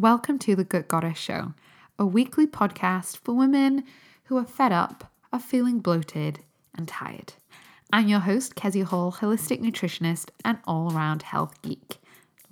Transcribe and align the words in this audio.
Welcome 0.00 0.38
to 0.40 0.54
the 0.54 0.62
Gut 0.62 0.86
Goddess 0.86 1.18
Show, 1.18 1.54
a 1.98 2.06
weekly 2.06 2.46
podcast 2.46 3.16
for 3.24 3.34
women 3.34 3.82
who 4.26 4.36
are 4.36 4.44
fed 4.44 4.70
up, 4.70 5.10
are 5.32 5.40
feeling 5.40 5.80
bloated, 5.80 6.38
and 6.72 6.86
tired. 6.86 7.32
I'm 7.92 8.06
your 8.06 8.20
host, 8.20 8.54
Kezia 8.54 8.84
Hall, 8.84 9.10
holistic 9.10 9.58
nutritionist 9.58 10.28
and 10.44 10.58
all 10.68 10.94
around 10.94 11.22
health 11.22 11.60
geek. 11.62 11.98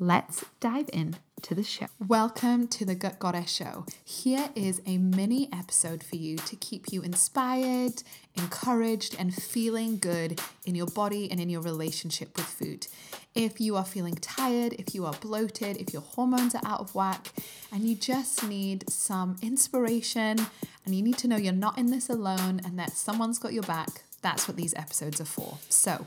Let's 0.00 0.46
dive 0.58 0.90
in 0.92 1.18
to 1.42 1.54
the 1.54 1.62
show. 1.62 1.86
Welcome 2.06 2.66
to 2.68 2.84
the 2.84 2.94
Gut 2.94 3.18
Goddess 3.18 3.50
Show. 3.50 3.84
Here 4.04 4.48
is 4.54 4.80
a 4.86 4.98
mini 4.98 5.48
episode 5.52 6.02
for 6.02 6.16
you 6.16 6.36
to 6.36 6.56
keep 6.56 6.92
you 6.92 7.02
inspired, 7.02 8.02
encouraged, 8.36 9.14
and 9.18 9.34
feeling 9.34 9.98
good 9.98 10.40
in 10.64 10.74
your 10.74 10.86
body 10.86 11.30
and 11.30 11.38
in 11.38 11.50
your 11.50 11.60
relationship 11.60 12.36
with 12.36 12.46
food. 12.46 12.86
If 13.34 13.60
you 13.60 13.76
are 13.76 13.84
feeling 13.84 14.14
tired, 14.14 14.72
if 14.74 14.94
you 14.94 15.04
are 15.04 15.12
bloated, 15.12 15.76
if 15.76 15.92
your 15.92 16.02
hormones 16.02 16.54
are 16.54 16.62
out 16.64 16.80
of 16.80 16.94
whack, 16.94 17.28
and 17.70 17.84
you 17.84 17.94
just 17.94 18.42
need 18.46 18.88
some 18.90 19.36
inspiration, 19.42 20.38
and 20.84 20.94
you 20.94 21.02
need 21.02 21.18
to 21.18 21.28
know 21.28 21.36
you're 21.36 21.52
not 21.52 21.76
in 21.76 21.90
this 21.90 22.08
alone 22.08 22.60
and 22.64 22.78
that 22.78 22.92
someone's 22.92 23.38
got 23.38 23.52
your 23.52 23.64
back, 23.64 24.04
that's 24.22 24.48
what 24.48 24.56
these 24.56 24.74
episodes 24.74 25.20
are 25.20 25.26
for. 25.26 25.58
So, 25.68 26.06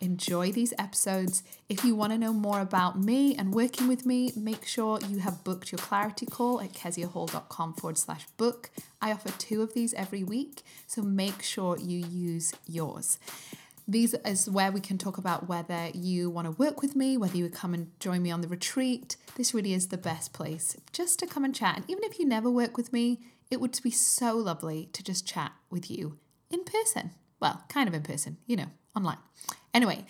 enjoy 0.00 0.52
these 0.52 0.72
episodes. 0.78 1.42
If 1.68 1.84
you 1.84 1.94
want 1.94 2.12
to 2.12 2.18
know 2.18 2.32
more 2.32 2.60
about 2.60 3.00
me 3.00 3.34
and 3.34 3.54
working 3.54 3.88
with 3.88 4.06
me, 4.06 4.32
make 4.36 4.66
sure 4.66 4.98
you 5.08 5.18
have 5.18 5.44
booked 5.44 5.72
your 5.72 5.78
clarity 5.78 6.26
call 6.26 6.60
at 6.60 6.72
keziahall.com 6.72 7.74
forward 7.74 7.98
slash 7.98 8.26
book. 8.36 8.70
I 9.00 9.12
offer 9.12 9.30
two 9.38 9.62
of 9.62 9.74
these 9.74 9.94
every 9.94 10.24
week, 10.24 10.62
so 10.86 11.02
make 11.02 11.42
sure 11.42 11.78
you 11.78 12.06
use 12.06 12.52
yours. 12.66 13.18
These 13.88 14.14
is 14.24 14.50
where 14.50 14.72
we 14.72 14.80
can 14.80 14.98
talk 14.98 15.16
about 15.16 15.48
whether 15.48 15.90
you 15.94 16.28
want 16.28 16.46
to 16.46 16.50
work 16.50 16.82
with 16.82 16.96
me, 16.96 17.16
whether 17.16 17.36
you 17.36 17.44
would 17.44 17.54
come 17.54 17.72
and 17.72 17.90
join 18.00 18.20
me 18.20 18.32
on 18.32 18.40
the 18.40 18.48
retreat. 18.48 19.16
This 19.36 19.54
really 19.54 19.74
is 19.74 19.88
the 19.88 19.96
best 19.96 20.32
place 20.32 20.76
just 20.92 21.20
to 21.20 21.26
come 21.26 21.44
and 21.44 21.54
chat. 21.54 21.76
And 21.76 21.84
even 21.88 22.02
if 22.02 22.18
you 22.18 22.26
never 22.26 22.50
work 22.50 22.76
with 22.76 22.92
me, 22.92 23.20
it 23.48 23.60
would 23.60 23.78
be 23.82 23.92
so 23.92 24.34
lovely 24.36 24.88
to 24.92 25.04
just 25.04 25.26
chat 25.26 25.52
with 25.70 25.88
you 25.88 26.18
in 26.50 26.64
person. 26.64 27.12
Well, 27.38 27.62
kind 27.68 27.88
of 27.88 27.94
in 27.94 28.02
person, 28.02 28.38
you 28.46 28.56
know, 28.56 28.66
online. 28.96 29.18
Anyway, 29.74 30.04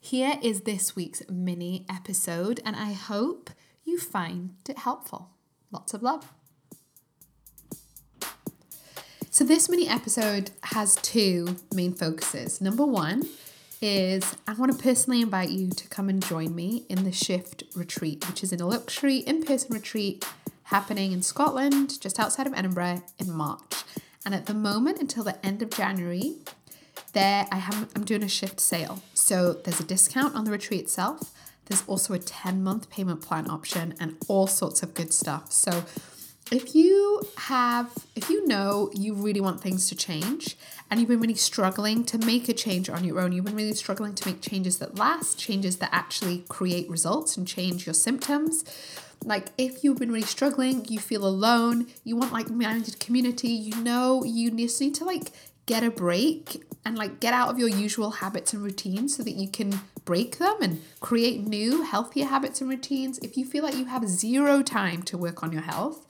here 0.00 0.38
is 0.42 0.62
this 0.62 0.96
week's 0.96 1.22
mini 1.28 1.84
episode, 1.88 2.60
and 2.64 2.74
I 2.74 2.92
hope 2.92 3.50
you 3.84 3.98
find 3.98 4.54
it 4.68 4.78
helpful. 4.78 5.30
Lots 5.70 5.92
of 5.92 6.02
love. 6.02 6.32
So, 9.30 9.44
this 9.44 9.68
mini 9.68 9.88
episode 9.88 10.50
has 10.64 10.96
two 10.96 11.56
main 11.72 11.92
focuses. 11.94 12.60
Number 12.60 12.84
one 12.84 13.22
is 13.80 14.36
I 14.46 14.54
want 14.54 14.72
to 14.72 14.82
personally 14.82 15.20
invite 15.20 15.50
you 15.50 15.70
to 15.70 15.88
come 15.88 16.08
and 16.08 16.24
join 16.24 16.54
me 16.54 16.84
in 16.88 17.04
the 17.04 17.12
Shift 17.12 17.62
Retreat, 17.74 18.26
which 18.28 18.42
is 18.42 18.52
in 18.52 18.60
a 18.60 18.66
luxury 18.66 19.18
in 19.18 19.42
person 19.44 19.72
retreat 19.72 20.26
happening 20.64 21.12
in 21.12 21.22
Scotland, 21.22 22.00
just 22.00 22.18
outside 22.18 22.46
of 22.46 22.54
Edinburgh, 22.54 23.02
in 23.18 23.32
March. 23.32 23.84
And 24.24 24.34
at 24.34 24.46
the 24.46 24.54
moment, 24.54 25.00
until 25.00 25.24
the 25.24 25.44
end 25.44 25.62
of 25.62 25.70
January, 25.70 26.34
there 27.10 27.46
I 27.50 27.56
have 27.56 27.88
I'm 27.94 28.04
doing 28.04 28.22
a 28.22 28.28
shift 28.28 28.60
sale. 28.60 29.02
So 29.14 29.54
there's 29.54 29.80
a 29.80 29.84
discount 29.84 30.34
on 30.34 30.44
the 30.44 30.50
retreat 30.50 30.80
itself. 30.80 31.32
There's 31.66 31.84
also 31.86 32.14
a 32.14 32.18
10 32.18 32.62
month 32.62 32.90
payment 32.90 33.22
plan 33.22 33.48
option 33.48 33.94
and 34.00 34.16
all 34.28 34.46
sorts 34.46 34.82
of 34.82 34.94
good 34.94 35.12
stuff. 35.12 35.52
So 35.52 35.84
if 36.50 36.74
you 36.74 37.22
have 37.36 37.92
if 38.16 38.28
you 38.28 38.46
know 38.46 38.90
you 38.92 39.14
really 39.14 39.40
want 39.40 39.60
things 39.60 39.88
to 39.88 39.94
change 39.94 40.56
and 40.90 40.98
you've 40.98 41.08
been 41.08 41.20
really 41.20 41.34
struggling 41.34 42.04
to 42.04 42.18
make 42.18 42.48
a 42.48 42.52
change 42.52 42.90
on 42.90 43.04
your 43.04 43.20
own 43.20 43.32
you've 43.32 43.44
been 43.44 43.54
really 43.54 43.74
struggling 43.74 44.14
to 44.14 44.28
make 44.28 44.40
changes 44.40 44.78
that 44.78 44.98
last 44.98 45.38
changes 45.38 45.76
that 45.76 45.88
actually 45.92 46.44
create 46.48 46.88
results 46.90 47.36
and 47.36 47.46
change 47.46 47.86
your 47.86 47.94
symptoms 47.94 48.64
like 49.24 49.48
if 49.58 49.84
you've 49.84 49.98
been 49.98 50.10
really 50.10 50.26
struggling 50.26 50.84
you 50.86 50.98
feel 50.98 51.24
alone 51.24 51.86
you 52.02 52.16
want 52.16 52.32
like 52.32 52.50
minded 52.50 52.98
community 52.98 53.48
you 53.48 53.76
know 53.82 54.24
you 54.24 54.50
just 54.50 54.80
need 54.80 54.94
to 54.94 55.04
like 55.04 55.30
get 55.66 55.84
a 55.84 55.90
break 55.90 56.64
and 56.90 56.98
like 56.98 57.20
get 57.20 57.32
out 57.32 57.48
of 57.48 57.56
your 57.56 57.68
usual 57.68 58.10
habits 58.10 58.52
and 58.52 58.64
routines 58.64 59.16
so 59.16 59.22
that 59.22 59.36
you 59.36 59.48
can 59.48 59.80
break 60.04 60.38
them 60.38 60.56
and 60.60 60.82
create 60.98 61.40
new 61.40 61.82
healthier 61.82 62.26
habits 62.26 62.60
and 62.60 62.68
routines 62.68 63.16
if 63.18 63.36
you 63.36 63.44
feel 63.44 63.62
like 63.62 63.76
you 63.76 63.84
have 63.84 64.08
zero 64.08 64.60
time 64.60 65.00
to 65.00 65.16
work 65.16 65.40
on 65.44 65.52
your 65.52 65.62
health 65.62 66.04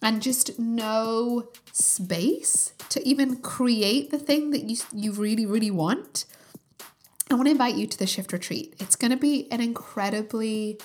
and 0.00 0.22
just 0.22 0.56
no 0.56 1.48
space 1.72 2.72
to 2.88 3.04
even 3.06 3.38
create 3.38 4.12
the 4.12 4.18
thing 4.20 4.52
that 4.52 4.70
you 4.70 4.76
you 4.94 5.10
really 5.10 5.44
really 5.44 5.70
want 5.70 6.26
I 7.28 7.34
want 7.34 7.46
to 7.46 7.50
invite 7.50 7.74
you 7.74 7.86
to 7.86 7.98
the 7.98 8.06
shift 8.06 8.32
retreat. 8.32 8.74
It's 8.78 8.96
going 8.96 9.10
to 9.10 9.16
be 9.18 9.48
an 9.50 9.60
incredibly 9.60 10.78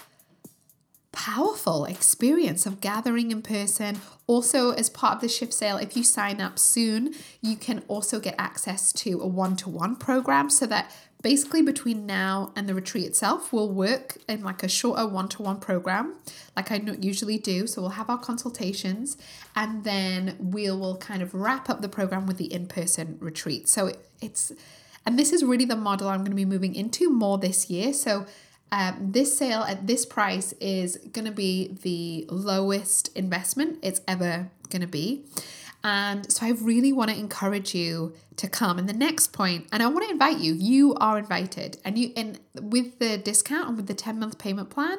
powerful 1.14 1.86
experience 1.86 2.66
of 2.66 2.82
gathering 2.82 3.32
in 3.32 3.42
person. 3.42 4.02
Also, 4.28 4.72
as 4.72 4.90
part 4.90 5.16
of 5.16 5.22
the 5.22 5.30
shift 5.30 5.54
sale, 5.54 5.78
if 5.78 5.96
you 5.96 6.04
sign 6.04 6.42
up 6.42 6.60
soon, 6.60 7.14
you 7.42 7.56
can 7.56 7.84
also 7.88 8.20
get 8.20 8.36
access 8.38 8.92
to 8.92 9.22
a 9.22 9.28
one 9.28 9.56
to 9.56 9.70
one 9.70 9.96
program 9.96 10.50
so 10.50 10.66
that 10.66 10.92
basically 11.22 11.62
between 11.62 12.06
now 12.06 12.52
and 12.56 12.68
the 12.68 12.74
retreat 12.76 13.06
itself, 13.06 13.54
we'll 13.54 13.72
work 13.72 14.18
in 14.28 14.44
like 14.44 14.64
a 14.64 14.68
shorter 14.68 15.08
one 15.08 15.30
to 15.30 15.42
one 15.42 15.60
program, 15.60 16.16
like 16.56 16.72
I 16.72 16.82
usually 17.00 17.38
do. 17.38 17.68
So 17.68 17.82
we'll 17.82 17.92
have 17.92 18.10
our 18.10 18.18
consultations 18.18 19.16
and 19.56 19.84
then 19.84 20.36
we 20.40 20.70
will 20.72 20.98
kind 20.98 21.22
of 21.22 21.34
wrap 21.34 21.70
up 21.70 21.82
the 21.82 21.90
program 21.90 22.26
with 22.26 22.38
the 22.38 22.52
in 22.52 22.68
person 22.68 23.18
retreat. 23.22 23.70
So 23.70 23.94
it's, 24.20 24.52
and 25.06 25.18
this 25.18 25.32
is 25.32 25.44
really 25.44 25.66
the 25.66 25.76
model 25.76 26.10
I'm 26.10 26.20
going 26.20 26.32
to 26.32 26.36
be 26.36 26.44
moving 26.46 26.76
into 26.76 27.10
more 27.10 27.38
this 27.38 27.70
year. 27.70 27.94
So 27.94 28.26
um, 28.72 29.12
this 29.12 29.38
sale 29.38 29.62
at 29.62 29.86
this 29.86 30.06
price 30.06 30.54
is 30.54 30.98
going 31.12 31.26
to 31.26 31.32
be 31.32 31.78
the 31.84 32.26
lowest 32.34 33.16
investment 33.16 33.80
it's 33.82 34.02
ever 34.08 34.50
going 34.70 34.82
to 34.82 34.88
be. 34.88 35.26
And 35.84 36.32
so 36.32 36.46
I 36.46 36.52
really 36.52 36.94
want 36.94 37.12
to 37.12 37.18
encourage 37.18 37.76
you 37.76 38.14
to 38.38 38.48
come. 38.48 38.80
And 38.80 38.88
the 38.88 38.94
next 38.94 39.34
point, 39.34 39.68
and 39.72 39.84
I 39.84 39.88
want 39.88 40.06
to 40.06 40.12
invite 40.12 40.38
you, 40.38 40.54
you 40.54 40.96
are 40.96 41.20
invited. 41.20 41.78
And 41.84 41.98
you 41.98 42.14
and 42.16 42.40
with 42.60 43.00
the 43.00 43.18
discount 43.18 43.68
and 43.68 43.78
with 43.78 43.88
the 43.88 43.94
10 43.94 44.18
month 44.18 44.38
payment 44.38 44.70
plan, 44.70 44.98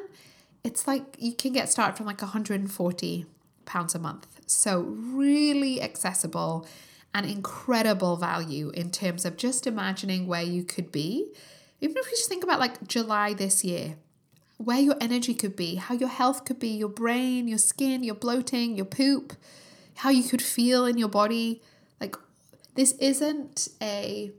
it's 0.62 0.86
like 0.86 1.16
you 1.18 1.32
can 1.32 1.52
get 1.52 1.70
started 1.70 1.96
from 1.96 2.06
like 2.06 2.20
140 2.20 3.26
pounds 3.64 3.94
a 3.94 3.98
month. 3.98 4.26
So 4.46 4.80
really 4.80 5.80
accessible 5.80 6.66
and 7.14 7.24
incredible 7.24 8.16
value 8.16 8.70
in 8.70 8.90
terms 8.90 9.24
of 9.24 9.36
just 9.36 9.66
imagining 9.66 10.26
where 10.26 10.42
you 10.42 10.64
could 10.64 10.92
be 10.92 11.32
even 11.80 11.96
if 11.96 12.06
you 12.06 12.12
just 12.12 12.28
think 12.28 12.44
about 12.44 12.60
like 12.60 12.86
July 12.86 13.34
this 13.34 13.64
year, 13.64 13.96
where 14.56 14.78
your 14.78 14.96
energy 15.00 15.34
could 15.34 15.56
be, 15.56 15.76
how 15.76 15.94
your 15.94 16.08
health 16.08 16.44
could 16.44 16.58
be, 16.58 16.68
your 16.68 16.88
brain, 16.88 17.48
your 17.48 17.58
skin, 17.58 18.02
your 18.02 18.14
bloating, 18.14 18.76
your 18.76 18.86
poop, 18.86 19.34
how 19.96 20.10
you 20.10 20.22
could 20.22 20.42
feel 20.42 20.86
in 20.86 20.98
your 20.98 21.08
body. 21.08 21.60
Like, 22.00 22.16
this 22.74 22.92
isn't 22.92 23.68
a, 23.82 24.32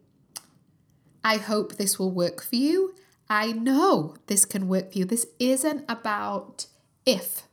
I 1.24 1.38
hope 1.38 1.76
this 1.76 2.00
will 2.00 2.12
work 2.12 2.42
for 2.42 2.56
you. 2.56 2.96
I 3.30 3.52
know 3.52 4.16
this 4.28 4.46
can 4.46 4.68
work 4.68 4.92
for 4.92 5.00
you. 5.00 5.06
This 5.06 5.28
isn't 5.40 5.84
about 5.90 6.68
if 7.06 7.44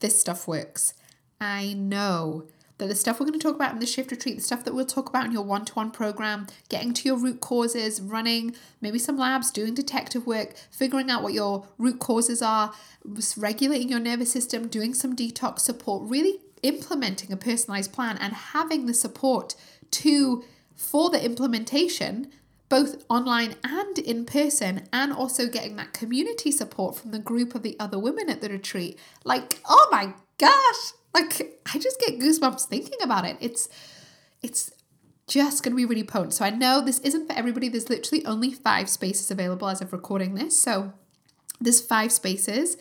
this 0.00 0.20
stuff 0.20 0.46
works. 0.46 0.94
I 1.40 1.72
know 1.72 2.46
that 2.82 2.88
the 2.88 2.94
stuff 2.94 3.20
we're 3.20 3.26
going 3.26 3.38
to 3.38 3.46
talk 3.46 3.54
about 3.54 3.72
in 3.72 3.78
the 3.78 3.86
shift 3.86 4.10
retreat, 4.10 4.36
the 4.36 4.42
stuff 4.42 4.64
that 4.64 4.74
we'll 4.74 4.84
talk 4.84 5.08
about 5.08 5.24
in 5.24 5.32
your 5.32 5.42
one 5.42 5.64
to 5.64 5.72
one 5.74 5.90
program, 5.90 6.46
getting 6.68 6.92
to 6.94 7.08
your 7.08 7.16
root 7.16 7.40
causes, 7.40 8.00
running 8.00 8.56
maybe 8.80 8.98
some 8.98 9.16
labs, 9.16 9.50
doing 9.50 9.74
detective 9.74 10.26
work, 10.26 10.54
figuring 10.70 11.10
out 11.10 11.22
what 11.22 11.32
your 11.32 11.66
root 11.78 11.98
causes 11.98 12.42
are, 12.42 12.72
regulating 13.36 13.88
your 13.88 14.00
nervous 14.00 14.32
system, 14.32 14.66
doing 14.66 14.94
some 14.94 15.14
detox 15.14 15.60
support, 15.60 16.08
really 16.10 16.40
implementing 16.62 17.32
a 17.32 17.36
personalized 17.36 17.92
plan 17.92 18.18
and 18.18 18.32
having 18.32 18.86
the 18.86 18.94
support 18.94 19.54
to 19.90 20.44
for 20.74 21.10
the 21.10 21.24
implementation 21.24 22.30
both 22.72 23.04
online 23.10 23.54
and 23.62 23.98
in 23.98 24.24
person, 24.24 24.88
and 24.94 25.12
also 25.12 25.46
getting 25.46 25.76
that 25.76 25.92
community 25.92 26.50
support 26.50 26.96
from 26.96 27.10
the 27.10 27.18
group 27.18 27.54
of 27.54 27.62
the 27.62 27.76
other 27.78 27.98
women 27.98 28.30
at 28.30 28.40
the 28.40 28.48
retreat. 28.48 28.98
Like, 29.24 29.60
oh 29.68 29.88
my 29.92 30.14
gosh, 30.42 30.92
like 31.14 31.60
I 31.72 31.78
just 31.78 32.00
get 32.00 32.18
goosebumps 32.18 32.64
thinking 32.66 32.98
about 33.02 33.24
it. 33.24 33.36
It's 33.40 33.68
it's 34.42 34.72
just 35.28 35.62
going 35.62 35.72
to 35.72 35.76
be 35.76 35.84
really 35.84 36.04
potent. 36.04 36.34
So 36.34 36.44
I 36.44 36.50
know 36.50 36.80
this 36.80 36.98
isn't 36.98 37.28
for 37.28 37.32
everybody. 37.32 37.68
There's 37.68 37.88
literally 37.88 38.26
only 38.26 38.52
5 38.52 38.88
spaces 38.88 39.30
available 39.30 39.68
as 39.68 39.80
of 39.80 39.92
recording 39.92 40.34
this. 40.34 40.58
So 40.58 40.92
there's 41.60 41.80
5 41.80 42.10
spaces, 42.10 42.76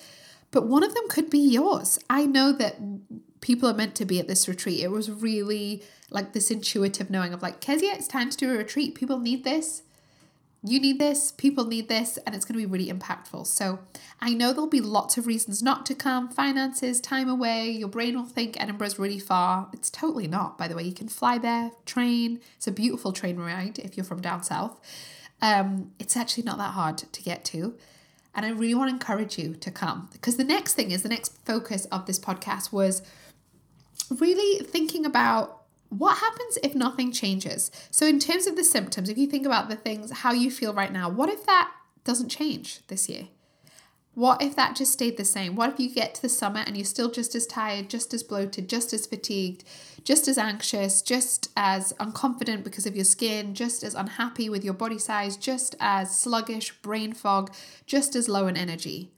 but 0.49 0.67
one 0.67 0.83
of 0.83 0.95
them 0.95 1.07
could 1.07 1.29
be 1.29 1.39
yours. 1.39 1.99
I 2.09 2.25
know 2.25 2.51
that 2.53 2.77
people 3.41 3.69
are 3.69 3.75
meant 3.75 3.95
to 3.95 4.05
be 4.05 4.19
at 4.19 4.27
this 4.27 4.47
retreat. 4.47 4.81
It 4.81 4.89
was 4.89 5.09
really 5.09 5.83
like 6.09 6.33
this 6.33 6.51
intuitive 6.51 7.09
knowing 7.09 7.33
of 7.33 7.41
like, 7.41 7.61
Kezia, 7.61 7.93
it's 7.93 8.07
time 8.07 8.29
to 8.31 8.37
do 8.37 8.53
a 8.53 8.57
retreat. 8.57 8.95
People 8.95 9.19
need 9.19 9.43
this 9.43 9.83
you 10.63 10.79
need 10.79 10.99
this, 10.99 11.31
people 11.31 11.65
need 11.65 11.89
this, 11.89 12.17
and 12.25 12.35
it's 12.35 12.45
going 12.45 12.59
to 12.59 12.67
be 12.67 12.71
really 12.71 12.91
impactful. 12.91 13.47
So 13.47 13.79
I 14.19 14.33
know 14.33 14.53
there'll 14.53 14.67
be 14.67 14.79
lots 14.81 15.17
of 15.17 15.25
reasons 15.25 15.63
not 15.63 15.87
to 15.87 15.95
come 15.95 16.29
finances, 16.29 17.01
time 17.01 17.27
away. 17.27 17.71
Your 17.71 17.87
brain 17.87 18.15
will 18.15 18.25
think 18.25 18.61
Edinburgh's 18.61 18.99
really 18.99 19.17
far. 19.17 19.69
It's 19.73 19.89
totally 19.89 20.27
not, 20.27 20.59
by 20.59 20.67
the 20.67 20.75
way. 20.75 20.83
You 20.83 20.93
can 20.93 21.07
fly 21.07 21.39
there, 21.39 21.71
train. 21.85 22.41
It's 22.57 22.67
a 22.67 22.71
beautiful 22.71 23.11
train 23.11 23.37
ride 23.37 23.79
if 23.79 23.97
you're 23.97 24.03
from 24.03 24.21
down 24.21 24.43
south. 24.43 24.79
Um, 25.41 25.93
it's 25.97 26.15
actually 26.15 26.43
not 26.43 26.59
that 26.59 26.71
hard 26.71 26.99
to 26.99 27.23
get 27.23 27.43
to. 27.45 27.75
And 28.35 28.45
I 28.45 28.49
really 28.49 28.75
want 28.75 28.89
to 28.89 28.93
encourage 28.93 29.39
you 29.39 29.55
to 29.55 29.71
come 29.71 30.09
because 30.13 30.37
the 30.37 30.43
next 30.43 30.75
thing 30.75 30.91
is 30.91 31.01
the 31.01 31.09
next 31.09 31.35
focus 31.43 31.85
of 31.85 32.05
this 32.05 32.19
podcast 32.19 32.71
was 32.71 33.01
really 34.09 34.63
thinking 34.63 35.05
about 35.05 35.60
what 35.91 36.19
happens 36.19 36.57
if 36.63 36.73
nothing 36.73 37.11
changes. 37.11 37.69
So, 37.91 38.07
in 38.07 38.17
terms 38.17 38.47
of 38.47 38.55
the 38.55 38.63
symptoms, 38.63 39.09
if 39.09 39.17
you 39.17 39.27
think 39.27 39.45
about 39.45 39.67
the 39.67 39.75
things, 39.75 40.09
how 40.09 40.31
you 40.31 40.49
feel 40.49 40.73
right 40.73 40.91
now, 40.91 41.09
what 41.09 41.29
if 41.29 41.45
that 41.45 41.69
doesn't 42.05 42.29
change 42.29 42.79
this 42.87 43.09
year? 43.09 43.27
What 44.13 44.41
if 44.41 44.55
that 44.55 44.75
just 44.75 44.93
stayed 44.93 45.17
the 45.17 45.25
same? 45.25 45.55
What 45.55 45.69
if 45.69 45.79
you 45.79 45.93
get 45.93 46.15
to 46.15 46.21
the 46.21 46.29
summer 46.29 46.61
and 46.65 46.77
you're 46.77 46.85
still 46.85 47.11
just 47.11 47.35
as 47.35 47.45
tired, 47.45 47.89
just 47.89 48.13
as 48.13 48.23
bloated, 48.23 48.69
just 48.69 48.93
as 48.93 49.05
fatigued, 49.05 49.65
just 50.05 50.29
as 50.29 50.37
anxious, 50.37 51.01
just 51.01 51.49
as 51.57 51.91
unconfident 51.93 52.63
because 52.63 52.85
of 52.85 52.95
your 52.95 53.05
skin, 53.05 53.53
just 53.53 53.83
as 53.83 53.93
unhappy 53.93 54.49
with 54.49 54.63
your 54.63 54.73
body 54.73 54.97
size, 54.97 55.35
just 55.35 55.75
as 55.81 56.17
sluggish, 56.17 56.71
brain 56.81 57.13
fog, 57.13 57.53
just 57.85 58.15
as 58.15 58.29
low 58.29 58.47
in 58.47 58.55
energy? 58.55 59.11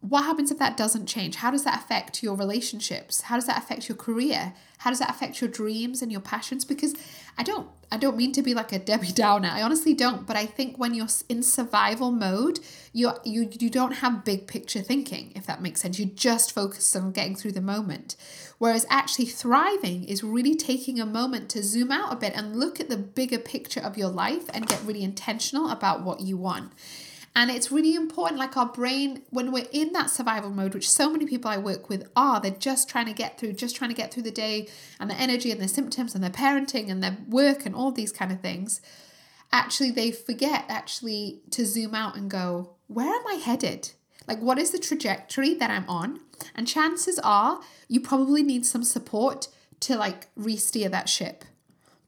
What 0.00 0.22
happens 0.22 0.52
if 0.52 0.58
that 0.58 0.76
doesn't 0.76 1.06
change? 1.06 1.36
How 1.36 1.50
does 1.50 1.64
that 1.64 1.80
affect 1.82 2.22
your 2.22 2.36
relationships? 2.36 3.22
How 3.22 3.34
does 3.34 3.46
that 3.46 3.58
affect 3.58 3.88
your 3.88 3.96
career? 3.96 4.54
How 4.78 4.90
does 4.90 5.00
that 5.00 5.10
affect 5.10 5.40
your 5.40 5.50
dreams 5.50 6.02
and 6.02 6.12
your 6.12 6.20
passions? 6.20 6.64
Because 6.64 6.94
I 7.36 7.42
don't 7.42 7.68
I 7.90 7.96
don't 7.96 8.16
mean 8.16 8.32
to 8.32 8.42
be 8.42 8.54
like 8.54 8.70
a 8.72 8.78
Debbie 8.78 9.12
Downer. 9.12 9.48
I 9.50 9.62
honestly 9.62 9.94
don't, 9.94 10.26
but 10.26 10.36
I 10.36 10.46
think 10.46 10.78
when 10.78 10.94
you're 10.94 11.08
in 11.28 11.42
survival 11.42 12.12
mode, 12.12 12.60
you 12.92 13.10
you 13.24 13.48
you 13.58 13.70
don't 13.70 13.94
have 13.94 14.24
big 14.24 14.46
picture 14.46 14.82
thinking, 14.82 15.32
if 15.34 15.46
that 15.46 15.62
makes 15.62 15.80
sense. 15.80 15.98
You 15.98 16.06
just 16.06 16.52
focus 16.52 16.94
on 16.94 17.10
getting 17.10 17.34
through 17.34 17.52
the 17.52 17.60
moment. 17.60 18.14
Whereas 18.58 18.86
actually 18.88 19.26
thriving 19.26 20.04
is 20.04 20.22
really 20.22 20.54
taking 20.54 21.00
a 21.00 21.06
moment 21.06 21.48
to 21.50 21.62
zoom 21.62 21.90
out 21.90 22.12
a 22.12 22.16
bit 22.16 22.34
and 22.36 22.56
look 22.56 22.78
at 22.78 22.88
the 22.88 22.96
bigger 22.96 23.38
picture 23.38 23.80
of 23.80 23.98
your 23.98 24.10
life 24.10 24.48
and 24.54 24.68
get 24.68 24.84
really 24.84 25.02
intentional 25.02 25.70
about 25.70 26.02
what 26.02 26.20
you 26.20 26.36
want. 26.36 26.72
And 27.38 27.52
it's 27.52 27.70
really 27.70 27.94
important, 27.94 28.40
like 28.40 28.56
our 28.56 28.66
brain, 28.66 29.22
when 29.30 29.52
we're 29.52 29.68
in 29.70 29.92
that 29.92 30.10
survival 30.10 30.50
mode, 30.50 30.74
which 30.74 30.90
so 30.90 31.08
many 31.08 31.24
people 31.24 31.48
I 31.48 31.56
work 31.56 31.88
with 31.88 32.10
are, 32.16 32.40
they're 32.40 32.50
just 32.50 32.88
trying 32.88 33.06
to 33.06 33.12
get 33.12 33.38
through, 33.38 33.52
just 33.52 33.76
trying 33.76 33.90
to 33.90 33.96
get 33.96 34.12
through 34.12 34.24
the 34.24 34.32
day 34.32 34.66
and 34.98 35.08
the 35.08 35.14
energy 35.14 35.52
and 35.52 35.60
the 35.60 35.68
symptoms 35.68 36.16
and 36.16 36.24
their 36.24 36.32
parenting 36.32 36.90
and 36.90 37.00
their 37.00 37.16
work 37.28 37.64
and 37.64 37.76
all 37.76 37.92
these 37.92 38.10
kind 38.10 38.32
of 38.32 38.40
things. 38.40 38.80
Actually, 39.52 39.92
they 39.92 40.10
forget 40.10 40.64
actually 40.68 41.40
to 41.52 41.64
zoom 41.64 41.94
out 41.94 42.16
and 42.16 42.28
go, 42.28 42.70
where 42.88 43.14
am 43.14 43.24
I 43.28 43.34
headed? 43.34 43.92
Like, 44.26 44.40
what 44.40 44.58
is 44.58 44.72
the 44.72 44.78
trajectory 44.80 45.54
that 45.54 45.70
I'm 45.70 45.88
on? 45.88 46.18
And 46.56 46.66
chances 46.66 47.20
are 47.20 47.60
you 47.86 48.00
probably 48.00 48.42
need 48.42 48.66
some 48.66 48.82
support 48.82 49.46
to 49.78 49.94
like 49.94 50.26
re 50.34 50.56
steer 50.56 50.88
that 50.88 51.08
ship. 51.08 51.44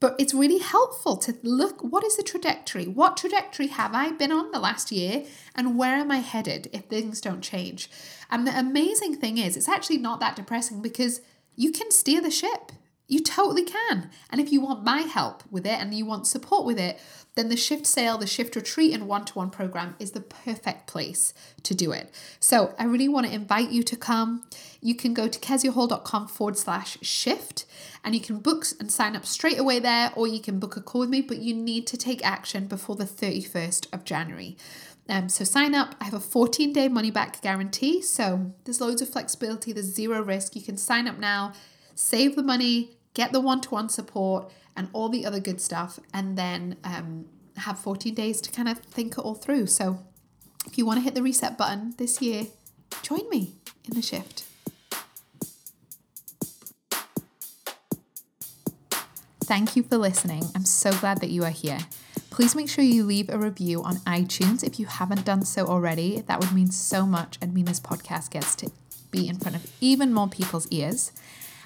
But 0.00 0.16
it's 0.18 0.32
really 0.32 0.58
helpful 0.58 1.18
to 1.18 1.36
look 1.42 1.82
what 1.82 2.04
is 2.04 2.16
the 2.16 2.22
trajectory? 2.22 2.86
What 2.86 3.18
trajectory 3.18 3.66
have 3.66 3.94
I 3.94 4.12
been 4.12 4.32
on 4.32 4.50
the 4.50 4.58
last 4.58 4.90
year? 4.90 5.24
And 5.54 5.76
where 5.76 5.96
am 5.96 6.10
I 6.10 6.18
headed 6.18 6.70
if 6.72 6.84
things 6.86 7.20
don't 7.20 7.42
change? 7.42 7.90
And 8.30 8.46
the 8.46 8.58
amazing 8.58 9.16
thing 9.16 9.36
is, 9.36 9.58
it's 9.58 9.68
actually 9.68 9.98
not 9.98 10.18
that 10.20 10.36
depressing 10.36 10.80
because 10.80 11.20
you 11.54 11.70
can 11.70 11.90
steer 11.90 12.22
the 12.22 12.30
ship. 12.30 12.72
You 13.08 13.20
totally 13.20 13.64
can. 13.64 14.08
And 14.30 14.40
if 14.40 14.50
you 14.50 14.60
want 14.62 14.84
my 14.84 15.00
help 15.00 15.42
with 15.50 15.66
it 15.66 15.78
and 15.78 15.92
you 15.92 16.06
want 16.06 16.26
support 16.26 16.64
with 16.64 16.78
it, 16.78 16.98
then 17.34 17.48
the 17.48 17.56
Shift 17.56 17.86
sale, 17.86 18.18
the 18.18 18.26
Shift 18.26 18.56
Retreat, 18.56 18.92
and 18.92 19.06
one 19.06 19.24
to 19.26 19.34
one 19.34 19.50
program 19.50 19.94
is 19.98 20.12
the 20.12 20.20
perfect 20.20 20.86
place 20.86 21.32
to 21.62 21.74
do 21.74 21.92
it. 21.92 22.12
So 22.40 22.74
I 22.78 22.84
really 22.84 23.08
want 23.08 23.26
to 23.26 23.32
invite 23.32 23.70
you 23.70 23.82
to 23.84 23.96
come. 23.96 24.44
You 24.80 24.94
can 24.94 25.14
go 25.14 25.28
to 25.28 25.38
keziahall.com 25.38 26.28
forward 26.28 26.58
slash 26.58 26.98
shift 27.02 27.66
and 28.02 28.14
you 28.14 28.20
can 28.20 28.38
book 28.38 28.66
and 28.78 28.90
sign 28.90 29.14
up 29.14 29.26
straight 29.26 29.58
away 29.58 29.78
there, 29.78 30.10
or 30.16 30.26
you 30.26 30.40
can 30.40 30.58
book 30.58 30.76
a 30.76 30.80
call 30.80 31.02
with 31.02 31.10
me, 31.10 31.20
but 31.20 31.38
you 31.38 31.54
need 31.54 31.86
to 31.88 31.96
take 31.96 32.24
action 32.24 32.66
before 32.66 32.96
the 32.96 33.04
31st 33.04 33.92
of 33.92 34.04
January. 34.04 34.56
Um, 35.08 35.28
so 35.28 35.44
sign 35.44 35.74
up. 35.74 35.96
I 36.00 36.04
have 36.04 36.14
a 36.14 36.20
14 36.20 36.72
day 36.72 36.88
money 36.88 37.10
back 37.10 37.40
guarantee. 37.42 38.00
So 38.00 38.52
there's 38.64 38.80
loads 38.80 39.02
of 39.02 39.08
flexibility, 39.08 39.72
there's 39.72 39.86
zero 39.86 40.22
risk. 40.22 40.56
You 40.56 40.62
can 40.62 40.76
sign 40.76 41.08
up 41.08 41.18
now, 41.18 41.52
save 41.94 42.36
the 42.36 42.42
money, 42.42 42.96
get 43.14 43.32
the 43.32 43.40
one 43.40 43.60
to 43.62 43.70
one 43.70 43.88
support, 43.88 44.50
and 44.76 44.88
all 44.92 45.08
the 45.08 45.26
other 45.26 45.40
good 45.40 45.60
stuff, 45.60 45.98
and 46.14 46.38
then 46.38 46.76
um, 46.84 47.26
have 47.56 47.78
14 47.78 48.14
days 48.14 48.40
to 48.40 48.50
kind 48.50 48.68
of 48.68 48.78
think 48.78 49.12
it 49.12 49.18
all 49.18 49.34
through. 49.34 49.66
So 49.66 50.00
if 50.66 50.78
you 50.78 50.86
want 50.86 50.98
to 50.98 51.02
hit 51.02 51.14
the 51.14 51.22
reset 51.22 51.58
button 51.58 51.94
this 51.98 52.20
year, 52.22 52.46
join 53.02 53.28
me 53.28 53.54
in 53.84 53.94
the 53.94 54.02
shift. 54.02 54.44
Thank 59.44 59.74
you 59.74 59.82
for 59.82 59.98
listening. 59.98 60.44
I'm 60.54 60.64
so 60.64 60.92
glad 60.92 61.20
that 61.20 61.30
you 61.30 61.42
are 61.42 61.50
here. 61.50 61.80
Please 62.30 62.54
make 62.54 62.70
sure 62.70 62.84
you 62.84 63.02
leave 63.02 63.28
a 63.28 63.36
review 63.36 63.82
on 63.82 63.96
iTunes 64.06 64.62
if 64.62 64.78
you 64.78 64.86
haven't 64.86 65.24
done 65.24 65.44
so 65.44 65.66
already. 65.66 66.20
That 66.20 66.38
would 66.38 66.52
mean 66.52 66.70
so 66.70 67.04
much 67.04 67.36
and 67.42 67.52
mean 67.52 67.64
this 67.64 67.80
podcast 67.80 68.30
gets 68.30 68.54
to 68.56 68.70
be 69.10 69.28
in 69.28 69.36
front 69.38 69.56
of 69.56 69.66
even 69.80 70.12
more 70.12 70.28
people's 70.28 70.68
ears. 70.68 71.10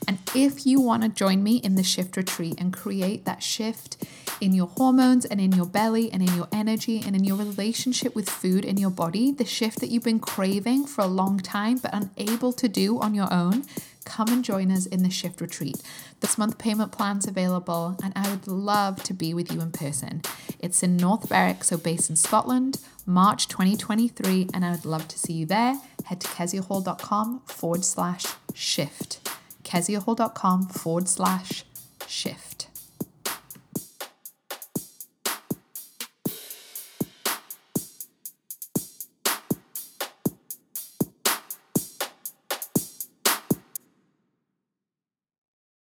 And 0.06 0.19
if 0.35 0.67
you 0.67 0.81
want 0.81 1.02
to 1.02 1.08
join 1.08 1.43
me 1.43 1.56
in 1.56 1.76
the 1.76 1.82
shift 1.82 2.17
retreat 2.17 2.55
and 2.58 2.73
create 2.73 3.25
that 3.25 3.43
shift 3.43 4.05
in 4.41 4.52
your 4.52 4.67
hormones 4.67 5.25
and 5.25 5.41
in 5.41 5.52
your 5.52 5.67
belly 5.67 6.12
and 6.12 6.23
in 6.23 6.35
your 6.35 6.49
energy 6.52 7.02
and 7.05 7.14
in 7.17 7.25
your 7.25 7.37
relationship 7.37 8.14
with 8.14 8.29
food 8.29 8.64
in 8.64 8.76
your 8.76 8.91
body, 8.91 9.32
the 9.32 9.44
shift 9.44 9.81
that 9.81 9.88
you've 9.88 10.05
been 10.05 10.20
craving 10.20 10.87
for 10.87 11.02
a 11.02 11.06
long 11.06 11.38
time 11.38 11.79
but 11.79 11.94
unable 11.94 12.52
to 12.52 12.69
do 12.69 13.00
on 13.00 13.14
your 13.14 13.32
own, 13.32 13.64
come 14.05 14.29
and 14.29 14.44
join 14.44 14.70
us 14.70 14.87
in 14.87 15.02
the 15.02 15.11
shift 15.11 15.41
retreat. 15.41 15.81
This 16.20 16.37
month 16.37 16.58
payment 16.58 16.93
plans 16.93 17.26
available 17.26 17.97
and 18.02 18.12
I 18.17 18.31
would 18.31 18.47
love 18.47 19.02
to 19.05 19.14
be 19.14 19.32
with 19.32 19.52
you 19.52 19.61
in 19.61 19.70
person. 19.73 20.23
It's 20.58 20.82
in 20.82 20.97
North 20.97 21.29
Berwick, 21.29 21.64
so 21.64 21.76
based 21.76 22.11
in 22.11 22.17
Scotland, 22.17 22.81
March 23.06 23.49
2023, 23.49 24.49
and 24.52 24.64
I 24.64 24.73
would 24.73 24.85
love 24.85 25.08
to 25.08 25.19
see 25.19 25.35
you 25.35 25.47
there. 25.47 25.79
Head 26.05 26.20
to 26.20 26.29
keziahall.com 26.29 27.40
forward 27.47 27.85
slash 27.85 28.26
shift 28.55 29.24
keziahall.com 29.64 30.66
forward 30.69 31.08
slash 31.08 31.64
shift. 32.06 32.63